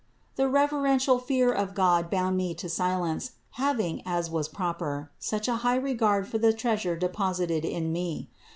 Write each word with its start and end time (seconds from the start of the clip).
The 0.35 0.49
reverential 0.49 1.19
fear 1.19 1.53
of 1.53 1.75
God 1.75 2.09
bound 2.09 2.35
me 2.35 2.55
to 2.55 2.67
silence, 2.67 3.33
having 3.51 4.01
(as 4.03 4.31
was 4.31 4.47
proper) 4.47 5.11
such 5.19 5.47
a 5.47 5.57
high 5.57 5.75
regard 5.77 6.27
for 6.27 6.39
the 6.39 6.53
Treasure 6.53 6.95
deposited 6.97 7.63
in 7.63 7.93
me. 7.93 8.27